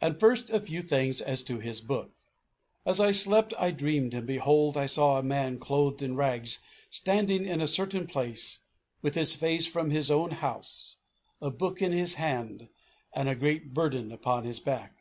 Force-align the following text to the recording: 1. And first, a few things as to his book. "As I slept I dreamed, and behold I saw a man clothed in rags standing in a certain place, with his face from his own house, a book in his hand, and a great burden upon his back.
1. 0.00 0.10
And 0.10 0.18
first, 0.18 0.50
a 0.50 0.58
few 0.58 0.82
things 0.82 1.20
as 1.20 1.40
to 1.44 1.60
his 1.60 1.80
book. 1.80 2.10
"As 2.84 2.98
I 2.98 3.12
slept 3.12 3.54
I 3.56 3.70
dreamed, 3.70 4.12
and 4.12 4.26
behold 4.26 4.76
I 4.76 4.86
saw 4.86 5.18
a 5.18 5.22
man 5.22 5.60
clothed 5.60 6.02
in 6.02 6.16
rags 6.16 6.58
standing 6.90 7.46
in 7.46 7.60
a 7.60 7.68
certain 7.68 8.08
place, 8.08 8.58
with 9.02 9.14
his 9.14 9.36
face 9.36 9.64
from 9.64 9.90
his 9.90 10.10
own 10.10 10.32
house, 10.32 10.96
a 11.40 11.52
book 11.52 11.80
in 11.80 11.92
his 11.92 12.14
hand, 12.14 12.70
and 13.14 13.28
a 13.28 13.36
great 13.36 13.72
burden 13.72 14.10
upon 14.10 14.42
his 14.42 14.58
back. 14.58 14.96